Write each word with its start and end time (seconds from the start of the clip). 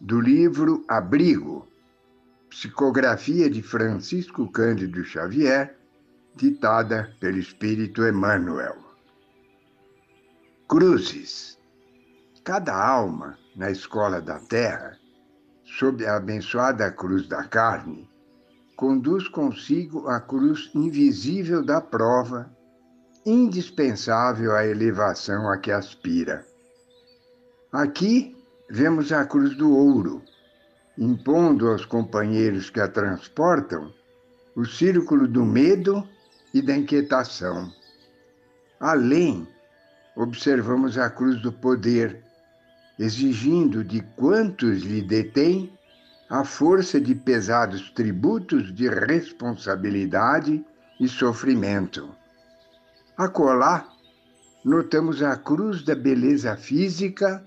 do 0.00 0.20
livro 0.20 0.84
Abrigo, 0.88 1.66
psicografia 2.48 3.50
de 3.50 3.62
Francisco 3.62 4.50
Cândido 4.50 5.02
Xavier, 5.04 5.76
ditada 6.34 7.14
pelo 7.18 7.38
Espírito 7.38 8.06
Emmanuel. 8.06 8.76
Cruzes. 10.68 11.58
Cada 12.44 12.74
alma 12.74 13.36
na 13.56 13.70
escola 13.70 14.20
da 14.20 14.38
terra, 14.38 14.96
sob 15.64 16.06
a 16.06 16.16
abençoada 16.16 16.90
cruz 16.90 17.26
da 17.26 17.44
carne, 17.44 18.08
conduz 18.76 19.26
consigo 19.28 20.08
a 20.08 20.20
cruz 20.20 20.70
invisível 20.74 21.64
da 21.64 21.80
prova 21.80 22.50
indispensável 23.26 24.54
à 24.54 24.64
elevação 24.64 25.50
a 25.50 25.58
que 25.58 25.70
aspira. 25.70 26.46
Aqui 27.70 28.37
vemos 28.70 29.12
a 29.12 29.24
cruz 29.24 29.56
do 29.56 29.74
ouro, 29.74 30.22
impondo 30.96 31.68
aos 31.68 31.84
companheiros 31.84 32.68
que 32.70 32.80
a 32.80 32.88
transportam 32.88 33.92
o 34.54 34.64
círculo 34.64 35.26
do 35.28 35.44
medo 35.44 36.06
e 36.52 36.60
da 36.60 36.76
inquietação. 36.76 37.72
Além, 38.80 39.46
observamos 40.16 40.98
a 40.98 41.08
cruz 41.08 41.40
do 41.40 41.52
poder, 41.52 42.22
exigindo 42.98 43.84
de 43.84 44.00
quantos 44.16 44.82
lhe 44.82 45.00
detêm 45.00 45.72
a 46.28 46.44
força 46.44 47.00
de 47.00 47.14
pesados 47.14 47.90
tributos 47.90 48.74
de 48.74 48.88
responsabilidade 48.88 50.64
e 51.00 51.08
sofrimento. 51.08 52.14
Acolá, 53.16 53.88
notamos 54.64 55.22
a 55.22 55.36
cruz 55.36 55.82
da 55.82 55.94
beleza 55.94 56.56
física 56.56 57.44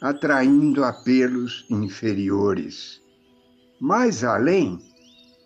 atraindo 0.00 0.84
apelos 0.84 1.66
inferiores. 1.68 3.00
Mais 3.80 4.24
além, 4.24 4.78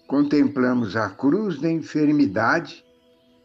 contemplamos 0.06 0.96
a 0.96 1.11
cruz 1.11 1.61
da 1.61 1.70
enfermidade, 1.70 2.84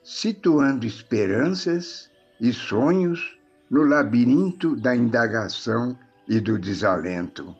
situando 0.03 0.85
esperanças 0.85 2.09
e 2.39 2.53
sonhos 2.53 3.37
no 3.69 3.83
labirinto 3.83 4.75
da 4.75 4.95
indagação 4.95 5.97
e 6.27 6.39
do 6.39 6.57
desalento. 6.57 7.55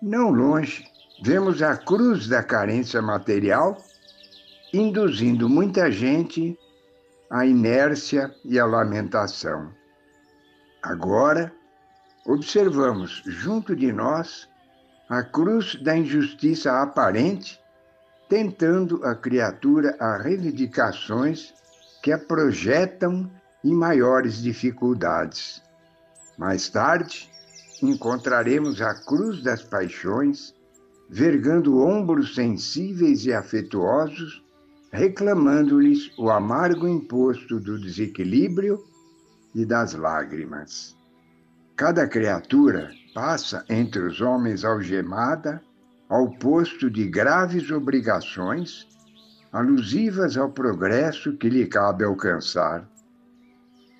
Não 0.00 0.30
longe, 0.30 0.84
vemos 1.22 1.62
a 1.62 1.76
cruz 1.76 2.28
da 2.28 2.42
carência 2.42 3.00
material, 3.00 3.76
induzindo 4.72 5.48
muita 5.48 5.90
gente 5.90 6.58
a 7.30 7.46
inércia 7.46 8.34
e 8.44 8.58
a 8.58 8.66
lamentação. 8.66 9.72
Agora, 10.82 11.52
observamos 12.26 13.22
junto 13.26 13.74
de 13.74 13.92
nós 13.92 14.48
a 15.08 15.22
cruz 15.22 15.76
da 15.82 15.96
injustiça 15.96 16.80
aparente, 16.80 17.60
tentando 18.28 19.04
a 19.04 19.14
criatura 19.14 19.96
a 20.00 20.16
reivindicações 20.16 21.52
que 22.02 22.12
a 22.12 22.18
projetam 22.18 23.30
em 23.64 23.74
maiores 23.74 24.42
dificuldades. 24.42 25.62
Mais 26.38 26.68
tarde, 26.68 27.30
encontraremos 27.82 28.80
a 28.80 28.94
cruz 28.94 29.42
das 29.42 29.62
paixões, 29.62 30.54
vergando 31.10 31.78
ombros 31.78 32.34
sensíveis 32.34 33.26
e 33.26 33.32
afetuosos 33.32 34.42
reclamando-lhes 34.92 36.10
o 36.18 36.28
amargo 36.28 36.86
imposto 36.86 37.58
do 37.58 37.80
desequilíbrio 37.80 38.84
e 39.54 39.64
das 39.64 39.94
lágrimas. 39.94 40.94
Cada 41.82 42.06
criatura 42.06 42.92
passa 43.12 43.64
entre 43.68 44.02
os 44.02 44.20
homens 44.20 44.64
algemada 44.64 45.60
ao 46.08 46.30
posto 46.30 46.88
de 46.88 47.08
graves 47.08 47.72
obrigações 47.72 48.86
alusivas 49.52 50.36
ao 50.36 50.48
progresso 50.48 51.36
que 51.36 51.48
lhe 51.48 51.66
cabe 51.66 52.04
alcançar. 52.04 52.88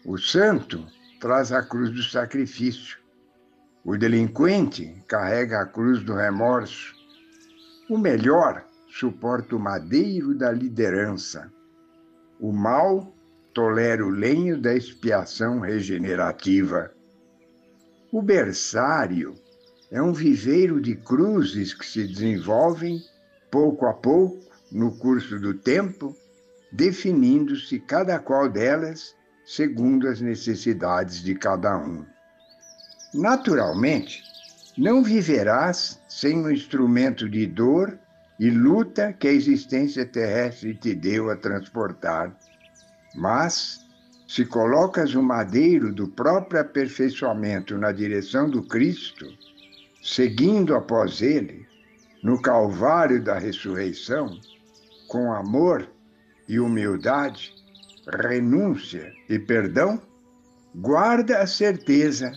O 0.07 0.17
santo 0.17 0.87
traz 1.21 1.51
a 1.51 1.61
cruz 1.61 1.91
do 1.91 2.05
sacrifício, 2.05 2.99
o 3.85 3.97
delinquente 3.97 5.03
carrega 5.09 5.63
a 5.63 5.67
cruz 5.67 6.05
do 6.05 6.15
remorso, 6.15 6.95
o 7.91 7.99
melhor 7.99 8.65
suporta 8.89 9.57
o 9.57 9.59
madeiro 9.59 10.37
da 10.37 10.53
liderança. 10.53 11.53
O 12.39 12.53
mal 12.53 13.13
tolera 13.53 14.07
o 14.07 14.09
lenho 14.09 14.57
da 14.57 14.73
expiação 14.73 15.59
regenerativa. 15.59 16.93
O 18.13 18.21
berçário 18.21 19.35
é 19.91 20.03
um 20.03 20.13
viveiro 20.13 20.83
de 20.83 20.95
cruzes 20.95 21.73
que 21.73 21.87
se 21.87 22.07
desenvolvem 22.07 23.03
pouco 23.51 23.87
a 23.87 23.95
pouco 23.95 24.39
no 24.71 24.95
curso 24.99 25.41
do 25.41 25.55
tempo, 25.55 26.15
definindo-se 26.71 27.81
cada 27.81 28.19
qual 28.19 28.51
delas 28.51 29.15
segundo 29.47 30.09
as 30.09 30.21
necessidades 30.21 31.23
de 31.23 31.35
cada 31.35 31.75
um. 31.79 32.05
Naturalmente, 33.15 34.23
não 34.77 35.03
viverás 35.03 35.99
sem 36.07 36.37
um 36.37 36.51
instrumento 36.51 37.27
de 37.31 37.47
dor 37.47 37.99
e 38.39 38.51
luta 38.51 39.15
que 39.15 39.27
a 39.27 39.33
existência 39.33 40.05
terrestre 40.05 40.75
te 40.75 40.95
deu 40.95 41.31
a 41.31 41.37
transportar. 41.37 42.37
Mas, 43.15 43.82
se 44.35 44.47
colocas 44.47 45.15
o 45.15 45.23
madeiro 45.23 45.93
do 45.93 46.09
próprio 46.09 46.59
aperfeiçoamento 46.59 47.77
na 47.77 47.93
direção 47.93 48.49
do 48.49 48.63
Cristo, 48.63 49.27
seguindo 50.03 50.75
após 50.75 51.21
ele, 51.21 51.67
no 52.23 52.41
Calvário 52.41 53.23
da 53.23 53.39
ressurreição, 53.39 54.41
com 55.07 55.35
amor 55.35 55.87
e 56.49 56.59
humildade, 56.59 57.53
renúncia 58.23 59.13
e 59.29 59.39
perdão, 59.39 60.01
guarda 60.75 61.41
a 61.41 61.47
certeza 61.47 62.33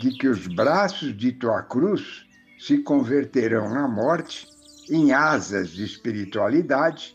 de 0.00 0.16
que 0.16 0.26
os 0.26 0.46
braços 0.46 1.14
de 1.14 1.30
tua 1.30 1.62
cruz 1.62 2.24
se 2.58 2.78
converterão 2.78 3.68
na 3.68 3.86
morte 3.86 4.48
em 4.88 5.12
asas 5.12 5.68
de 5.68 5.84
espiritualidade, 5.84 7.14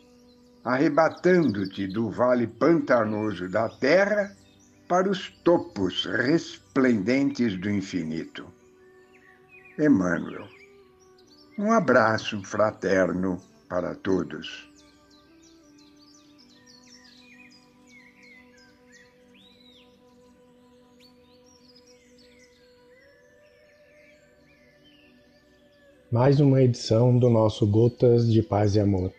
arrebatando-te 0.63 1.87
do 1.87 2.09
vale 2.09 2.47
pantanoso 2.47 3.49
da 3.49 3.69
terra 3.69 4.35
para 4.87 5.09
os 5.09 5.29
topos 5.43 6.05
resplendentes 6.05 7.59
do 7.59 7.69
infinito. 7.69 8.45
Emmanuel. 9.77 10.47
Um 11.57 11.71
abraço 11.71 12.41
fraterno 12.43 13.41
para 13.67 13.95
todos. 13.95 14.69
mais 26.11 26.39
uma 26.39 26.61
edição 26.61 27.17
do 27.19 27.29
nosso 27.29 27.67
Gotas 27.67 28.31
de 28.31 28.41
Paz 28.41 28.75
e 28.75 28.79
Amor. 28.79 29.18